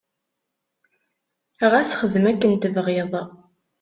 Ɣas 1.71 1.91
xdem 1.99 2.25
akken 2.31 2.51
tebɣiḍ. 2.55 3.11